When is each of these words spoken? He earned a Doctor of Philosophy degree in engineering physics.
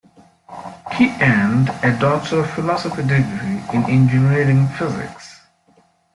He 0.95 1.11
earned 1.21 1.69
a 1.83 1.95
Doctor 1.99 2.39
of 2.39 2.49
Philosophy 2.49 3.03
degree 3.03 3.61
in 3.71 3.83
engineering 3.85 4.67
physics. 4.69 5.41